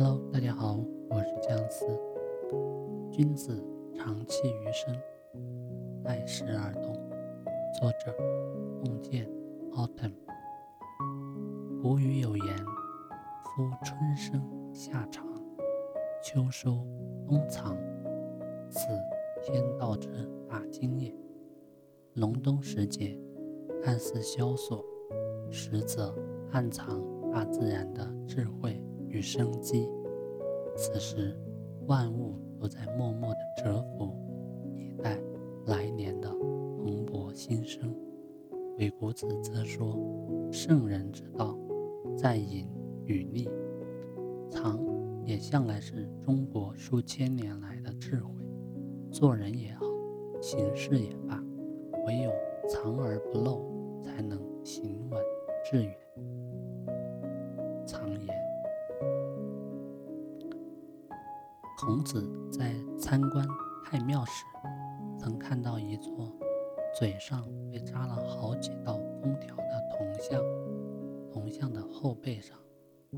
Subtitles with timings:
[0.00, 0.78] Hello，大家好，
[1.10, 1.84] 我是姜思。
[3.10, 3.60] 君子
[3.96, 4.96] 长气余生，
[6.04, 6.94] 待时而动。
[7.80, 8.16] 作者：
[8.80, 9.28] 洞见
[9.72, 10.12] Autumn。
[11.82, 12.56] 古语有言
[13.42, 14.40] ：“夫春生
[14.72, 15.26] 夏长，
[16.22, 16.86] 秋收
[17.26, 17.76] 冬藏，
[18.70, 18.86] 此
[19.42, 20.08] 天道之
[20.48, 21.12] 大经也。”
[22.14, 23.20] 隆冬时节，
[23.82, 24.80] 看似萧索，
[25.50, 26.14] 实则
[26.52, 27.02] 暗藏
[27.32, 28.80] 大自然的智慧。
[29.08, 29.88] 与生机，
[30.76, 31.36] 此时
[31.86, 34.14] 万物都在默默的蛰伏，
[34.76, 35.18] 以待
[35.66, 37.94] 来年的蓬勃新生。
[38.76, 39.98] 鬼谷子则说
[40.52, 41.58] ：“圣人之道，
[42.16, 42.68] 在隐
[43.06, 43.48] 与立。”
[44.48, 44.78] 藏
[45.24, 48.30] 也向来是中国数千年来的智慧。
[49.10, 49.84] 做人也好，
[50.40, 51.42] 行事也罢，
[52.06, 52.30] 唯有
[52.68, 55.20] 藏而不露，才能行稳
[55.64, 55.94] 致远。
[61.88, 62.22] 孔子
[62.52, 63.48] 在参观
[63.82, 64.44] 太庙时，
[65.18, 66.30] 曾看到一座
[66.94, 70.38] 嘴上被扎了好几道封条的铜像，
[71.32, 72.58] 铜像的后背上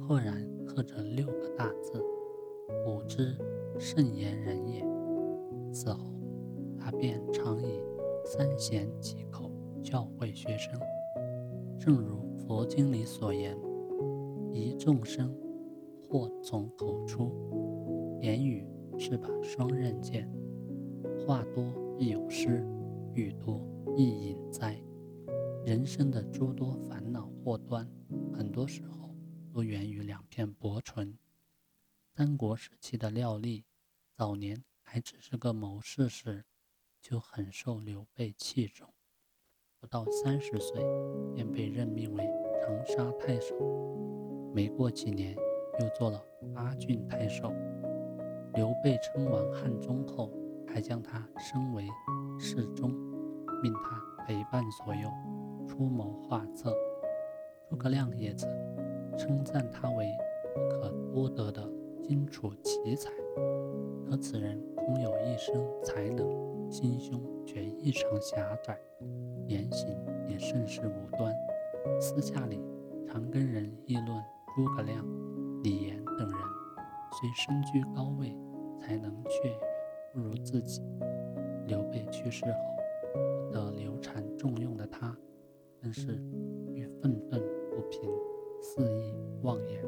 [0.00, 2.02] 赫然刻着六个大字
[2.88, 3.36] ：“吾之
[3.78, 4.82] 圣言人也。”
[5.70, 6.08] 此后，
[6.78, 7.82] 他便常以
[8.24, 10.72] 三贤几口教诲学生。
[11.78, 13.54] 正如佛经里所言
[14.54, 15.36] ：“一众生，
[16.08, 17.30] 或从口出。”
[18.24, 18.66] 言语
[18.98, 20.26] 是把双刃剑，
[21.18, 21.62] 话多
[21.98, 22.66] 必有失，
[23.12, 23.60] 语多
[23.98, 24.82] 亦引灾。
[25.66, 27.86] 人生的诸多烦恼祸端，
[28.32, 29.14] 很多时候
[29.52, 31.18] 都源于两片薄唇。
[32.16, 33.66] 三国时期的廖立，
[34.16, 36.46] 早年还只是个谋士时，
[37.02, 38.88] 就很受刘备器重，
[39.78, 40.82] 不到三十岁
[41.34, 42.24] 便被任命为
[42.62, 43.54] 长沙太守，
[44.54, 45.36] 没过几年
[45.78, 47.52] 又做了八郡太守。
[48.54, 50.30] 刘备称王汉中后，
[50.66, 51.86] 还将他升为
[52.38, 52.90] 侍中，
[53.62, 55.08] 命他陪伴左右，
[55.66, 56.72] 出谋划策。
[57.68, 58.48] 诸葛亮也曾
[59.16, 60.06] 称赞他为
[60.54, 61.68] 不可多得的
[62.02, 63.10] 荆楚奇才。
[64.08, 68.78] 可此人空有一身才能，心胸却异常狭窄，
[69.48, 69.96] 言行
[70.28, 71.34] 也甚是无端。
[72.00, 72.60] 私下里
[73.08, 74.06] 常跟人议论
[74.54, 75.04] 诸葛亮、
[75.64, 76.38] 李严等人，
[77.20, 78.36] 虽身居高位。
[78.86, 79.58] 才能却远
[80.12, 80.82] 不如自己。
[81.66, 85.16] 刘备去世后，得刘禅重用的他，
[85.80, 86.22] 更是
[86.74, 88.00] 愈愤愤不平，
[88.60, 89.82] 肆意妄言。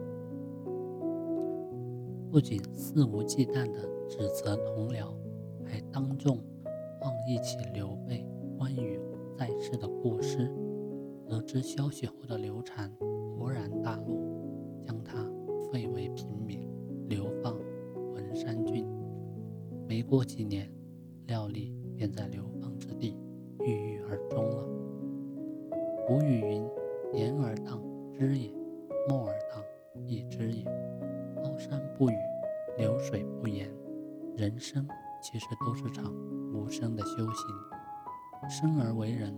[2.31, 5.13] 不仅肆无忌惮地指责同僚，
[5.67, 6.39] 还当众
[7.03, 8.27] 妄议起刘备
[8.59, 8.99] 关羽
[9.37, 10.51] 在世的过失。
[11.29, 12.91] 得知消息后的刘禅
[13.37, 15.31] 勃然大怒，将他
[15.71, 16.66] 废为平民，
[17.09, 18.35] 流放文。
[18.35, 18.87] 山郡，
[19.89, 20.71] 没过几年，
[21.27, 23.17] 廖立便在流放之地
[23.61, 24.69] 郁郁而终了。
[26.07, 26.69] 古语云
[27.15, 28.53] ：“言而当知也，
[29.09, 29.65] 默而当
[30.05, 30.65] 亦知也。”
[31.43, 32.15] 高山不语，
[32.77, 33.73] 流水不言。
[34.37, 34.87] 人生
[35.23, 36.15] 其实都是场
[36.53, 38.51] 无声的修行。
[38.51, 39.35] 生而为人，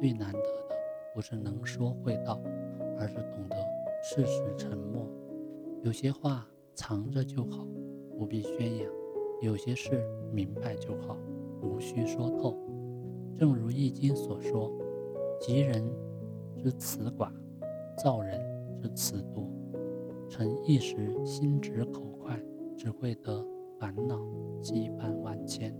[0.00, 0.74] 最难得的
[1.14, 2.42] 不是能说会道，
[2.98, 3.56] 而是懂得
[4.02, 5.08] 适时沉默。
[5.84, 6.44] 有些话
[6.80, 7.66] 藏着就好。
[8.16, 8.90] 不必宣扬，
[9.42, 10.02] 有些事
[10.32, 11.14] 明白就好，
[11.60, 12.56] 无需说透。
[13.36, 14.72] 正如《易经》所说
[15.38, 15.86] ：“吉人
[16.56, 17.30] 之辞寡，
[18.02, 18.40] 造人
[18.80, 19.46] 之辞多。”
[20.26, 22.42] 逞一时心直口快，
[22.78, 23.44] 只会得
[23.78, 24.16] 烦恼
[24.62, 25.76] 羁绊万千。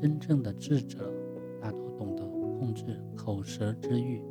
[0.00, 1.12] 真正的智者，
[1.60, 2.26] 大都懂得
[2.58, 4.22] 控制口舌之欲，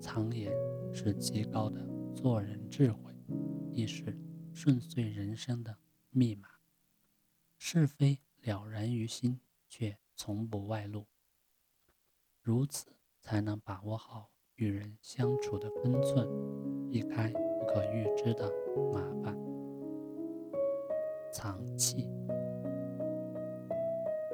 [0.00, 0.52] 藏言
[0.92, 1.80] 是极高的
[2.16, 3.12] 做人智慧，
[3.72, 4.04] 亦是
[4.52, 5.78] 顺遂人生的。
[6.14, 6.46] 密码，
[7.56, 11.06] 是非了然于心，却从不外露。
[12.42, 16.28] 如此，才能把握好与人相处的分寸，
[16.90, 18.52] 避开不可预知的
[18.92, 19.34] 麻烦。
[21.32, 22.06] 藏气。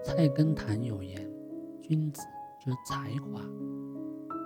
[0.02, 1.30] 菜根谭有言
[1.80, 2.22] ：“君子
[2.58, 3.40] 之才华，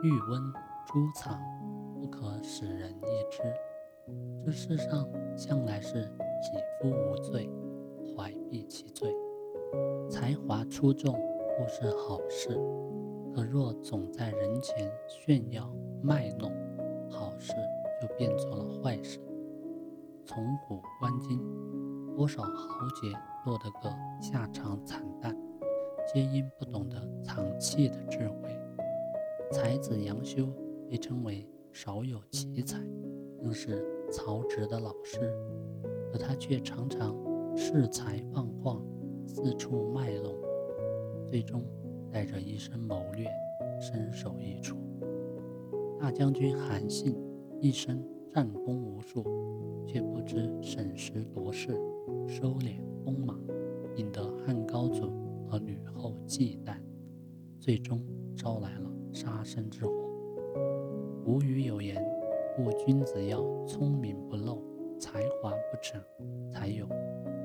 [0.02, 0.52] 欲温
[0.86, 1.40] 诸藏，
[1.94, 3.42] 不可使人易知。”
[4.44, 6.10] 这世上向来是。
[6.42, 6.50] 己
[6.80, 7.48] 夫无罪，
[8.16, 9.14] 怀璧其罪。
[10.10, 12.48] 才华出众不是好事，
[13.32, 15.72] 可若总在人前炫耀
[16.02, 16.50] 卖弄，
[17.08, 17.52] 好事
[18.00, 19.20] 就变作了坏事。
[20.24, 21.38] 从古观今，
[22.16, 23.16] 多少豪杰
[23.46, 23.88] 落得个
[24.20, 25.32] 下场惨淡，
[26.12, 28.48] 皆因不懂得藏气的智慧。
[29.52, 30.48] 才子杨修
[30.90, 32.80] 被称为少有奇才，
[33.42, 35.18] 更是曹植的老师。
[36.12, 37.16] 可他却常常
[37.56, 38.82] 恃才放旷，
[39.26, 40.34] 四处卖弄，
[41.26, 41.64] 最终
[42.10, 43.26] 带着一身谋略，
[43.80, 44.76] 身首异处。
[45.98, 47.16] 大将军韩信
[47.60, 49.24] 一生战功无数，
[49.86, 51.72] 却不知审时度势，
[52.26, 53.40] 收敛锋芒，
[53.96, 55.10] 引得汉高祖
[55.46, 56.76] 和吕后忌惮，
[57.58, 58.04] 最终
[58.36, 59.92] 招来了杀身之祸。
[61.24, 62.04] 古语有言
[62.56, 64.62] ：“故君子要聪明不露。”
[65.02, 66.00] 才华不逞，
[66.48, 66.86] 才有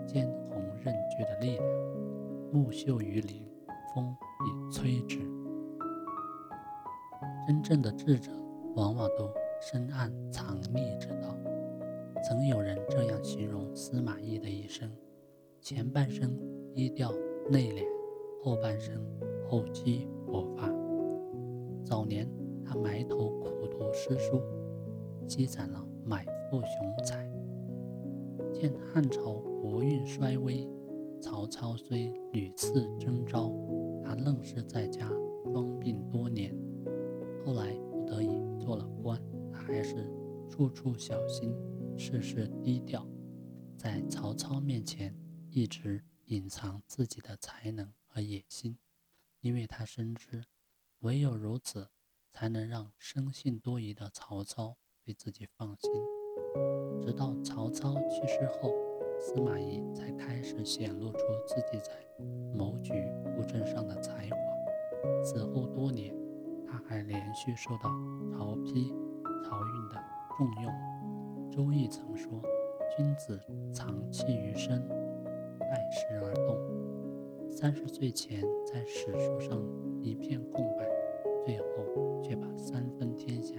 [0.05, 1.65] 坚宏任巨的力量。
[2.51, 3.49] 木秀于林，
[3.95, 4.15] 风
[4.45, 5.17] 以摧之。
[7.47, 8.31] 真正的智者，
[8.75, 9.27] 往往都
[9.59, 11.35] 深谙藏匿之道。
[12.23, 14.87] 曾有人这样形容司马懿的一生：
[15.59, 16.37] 前半生
[16.75, 17.11] 低调
[17.49, 17.83] 内敛，
[18.43, 19.03] 后半生
[19.49, 20.71] 厚积薄发。
[21.83, 22.29] 早年
[22.63, 24.39] 他埋头苦读诗书，
[25.27, 27.27] 积攒了满腹雄才。
[28.53, 30.67] 见汉朝国运衰微，
[31.21, 33.51] 曹操虽屡次征召，
[34.03, 35.07] 他愣是在家
[35.43, 36.55] 装病多年。
[37.45, 38.29] 后来不得已
[38.59, 39.21] 做了官，
[39.51, 40.09] 他还是
[40.49, 41.53] 处处小心，
[41.97, 43.07] 事事低调，
[43.77, 45.15] 在曹操面前
[45.51, 48.77] 一直隐藏自己的才能和野心，
[49.41, 50.43] 因为他深知，
[50.99, 51.89] 唯有如此，
[52.31, 55.89] 才能让生性多疑的曹操对自己放心。
[56.99, 58.73] 直到曹操去世后，
[59.17, 61.93] 司马懿才开始显露出自己在
[62.53, 62.91] 谋局
[63.33, 64.37] 布阵上的才华。
[65.23, 66.13] 此后多年，
[66.67, 67.89] 他还连续受到
[68.33, 68.93] 曹丕、
[69.45, 69.95] 曹运的
[70.37, 70.73] 重用。
[71.55, 72.41] 《周易》曾说
[72.97, 73.39] ：“君子
[73.71, 74.85] 藏器于身，
[75.57, 76.57] 待时而动。”
[77.49, 79.57] 三十岁前在史书上
[80.01, 80.85] 一片空白，
[81.45, 83.55] 最后却把三分天下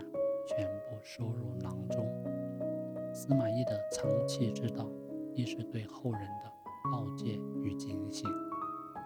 [0.49, 2.09] 全部收入囊中。
[3.13, 4.89] 司马懿的藏器之道，
[5.35, 6.51] 亦是对后人的
[6.91, 8.27] 告诫与警醒。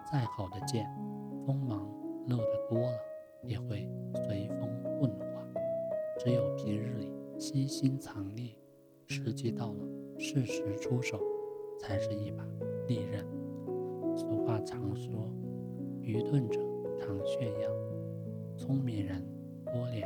[0.09, 0.85] 再好的剑，
[1.45, 1.85] 锋芒
[2.27, 2.97] 露得多了，
[3.43, 4.69] 也会随风
[4.99, 5.45] 钝化。
[6.17, 8.55] 只有平日里悉心藏匿，
[9.07, 9.85] 时机到了，
[10.17, 11.19] 适时出手，
[11.77, 12.45] 才是一把
[12.87, 13.25] 利刃。
[14.15, 15.29] 俗话常说
[16.01, 16.59] ：“愚钝者
[16.99, 17.69] 常炫耀，
[18.55, 19.25] 聪明人
[19.65, 20.05] 多敛”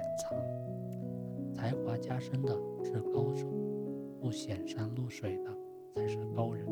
[2.01, 2.53] 加深的
[2.83, 3.47] 是高手。
[4.19, 5.55] 不显山露水的
[5.95, 6.67] 才是高人，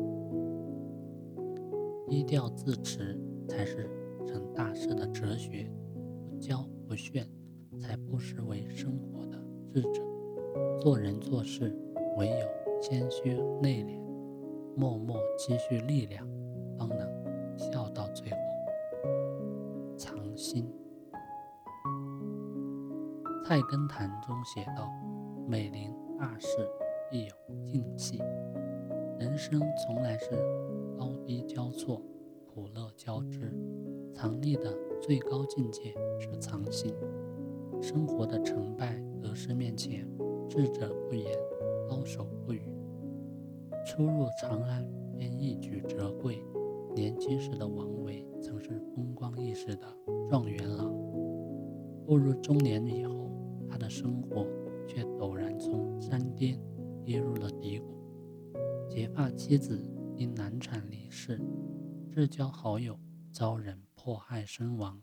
[2.08, 3.18] 低调自持
[3.48, 3.88] 才是
[4.26, 5.70] 成大事的哲学，
[6.28, 7.26] 不骄不炫
[7.78, 9.40] 才不失为生活的
[9.72, 10.02] 智者。
[10.80, 11.72] 做人做事，
[12.18, 13.98] 唯有谦虚内敛，
[14.76, 16.28] 默默积蓄力量，
[16.76, 17.08] 方能
[17.56, 18.36] 笑到最后。
[19.96, 20.70] 藏心，
[23.46, 24.90] 《菜根谭》中写道
[25.46, 26.48] ：“美临大事。”
[27.08, 27.32] 必有
[27.64, 28.18] 静气。
[29.16, 30.30] 人生从来是
[30.98, 32.02] 高低交错、
[32.52, 33.54] 苦乐交织。
[34.12, 36.92] 藏匿的最高境界是藏心。
[37.80, 40.04] 生活的成败得失面前，
[40.48, 41.32] 智者不言，
[41.88, 42.68] 高手不语。
[43.86, 44.84] 初入长安
[45.16, 46.42] 便一举折桂。
[46.92, 49.86] 年轻时的王维曾是风光一时的
[50.28, 50.92] 状元郎。
[52.04, 53.30] 步入中年以后，
[53.70, 54.44] 他的生活
[54.86, 56.60] 却陡然从山巅。
[57.04, 58.02] 跌入了低谷，
[58.90, 59.80] 结发妻子
[60.16, 61.40] 因难产离世，
[62.10, 62.98] 至交好友
[63.32, 65.00] 遭人迫害身亡，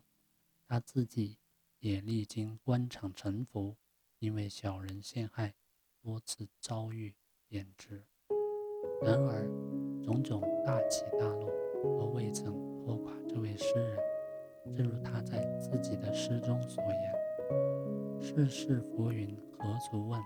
[0.67, 1.37] 他自己
[1.79, 3.77] 也历经官场沉浮，
[4.19, 5.53] 因为小人陷害，
[6.01, 7.15] 多次遭遇
[7.47, 8.03] 贬值。
[9.01, 9.47] 然而，
[10.03, 11.49] 种种大起大落
[11.97, 13.97] 都未曾拖垮这位诗人。
[14.75, 17.13] 正如他在自己的诗中所言
[18.35, 20.19] ：“世事浮云何足问，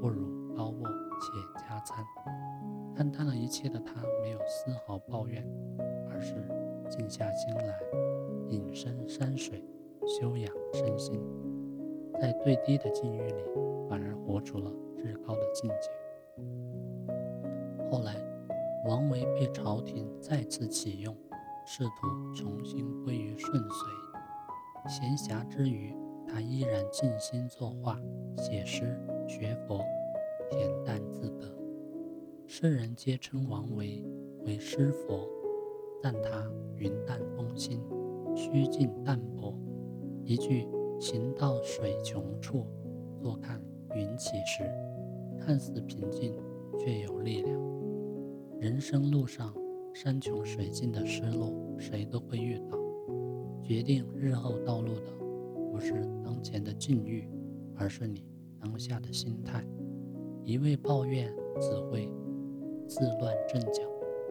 [0.00, 0.88] 不如高卧。”
[1.18, 2.04] 且加餐，
[2.94, 5.42] 看淡了一切的他没有丝毫抱怨，
[6.10, 6.34] 而是
[6.90, 7.74] 静下心来，
[8.50, 9.64] 隐身山水，
[10.06, 11.18] 修养身心，
[12.20, 13.42] 在最低的境遇里，
[13.88, 15.88] 反而活出了至高的境界。
[17.90, 18.14] 后来，
[18.86, 21.16] 王维被朝廷再次启用，
[21.64, 23.88] 试图重新归于顺遂。
[24.86, 25.94] 闲暇之余，
[26.36, 27.98] 他依然静心作画、
[28.36, 28.94] 写诗、
[29.26, 29.80] 学佛。
[30.50, 31.50] 恬淡自得，
[32.46, 34.04] 世人皆称王维
[34.44, 35.26] 为诗佛，
[36.02, 37.82] 赞他云淡风轻、
[38.36, 39.58] 虚静淡泊。
[40.26, 40.68] 一句
[41.00, 42.66] “行到水穷处，
[43.18, 43.58] 坐看
[43.94, 44.70] 云起时”，
[45.40, 46.38] 看似平静，
[46.78, 47.58] 却有力量。
[48.60, 49.54] 人生路上
[49.94, 52.76] 山穷水尽的失落，谁都会遇到。
[53.62, 55.10] 决定日后道路的，
[55.72, 56.06] 不是
[56.46, 57.28] 前的境遇，
[57.74, 58.24] 而是你
[58.60, 59.66] 当下的心态。
[60.44, 62.08] 一味抱怨只会
[62.86, 63.82] 自乱阵脚，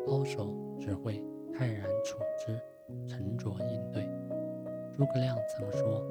[0.07, 2.57] 高手只会泰然处之，
[3.05, 4.07] 沉着应对。
[4.93, 6.01] 诸葛亮曾说：“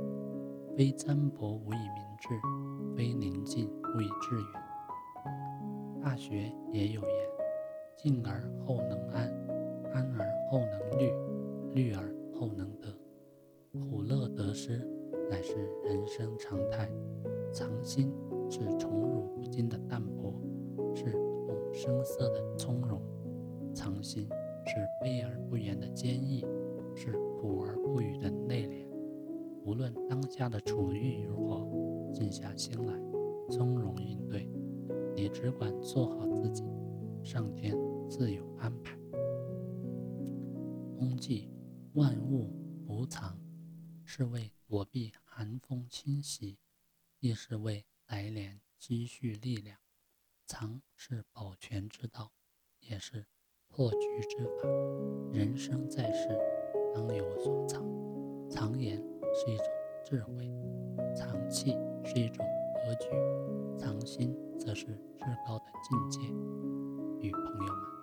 [0.77, 2.29] 非毡博无以明志，
[2.95, 4.63] 非宁静无以致远。”
[6.05, 7.11] 大学也有言
[7.97, 9.33] ：“静而后能安，
[9.95, 11.11] 安而后能虑，
[11.73, 12.95] 虑而后能得。”
[13.73, 14.87] 苦乐得失
[15.31, 16.91] 乃是人生常态，
[17.53, 18.13] 藏心
[18.49, 20.35] 是宠辱不惊的淡泊，
[20.95, 23.01] 是不动声色的从容；
[23.75, 24.29] 藏心
[24.65, 26.45] 是悲而不言的坚毅，
[26.95, 28.87] 是苦而不语的内敛。
[29.65, 31.67] 无论当下的处遇如何，
[32.13, 32.95] 静下心来，
[33.51, 34.49] 从容应对，
[35.17, 36.65] 你只管做好自己，
[37.23, 37.77] 上天
[38.09, 38.97] 自有安排。
[40.99, 41.51] 冬季
[41.95, 42.51] 万物
[42.87, 43.37] 无常。
[44.07, 46.59] 是为躲避寒风侵袭，
[47.21, 49.79] 亦是为来年积蓄力量。
[50.47, 52.33] 藏是保全之道，
[52.81, 53.27] 也是
[53.69, 54.69] 破局之法。
[55.33, 56.29] 人生在世，
[56.95, 57.83] 当有所藏。
[58.51, 58.97] 藏言
[59.35, 59.67] 是一种
[60.05, 60.51] 智慧，
[61.15, 61.73] 藏气
[62.05, 62.45] 是一种
[62.75, 63.09] 格局，
[63.79, 64.87] 藏心则是
[65.19, 66.21] 至高的境界。
[67.21, 67.94] 与朋友们。